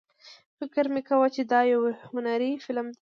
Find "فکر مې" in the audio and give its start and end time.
0.57-1.01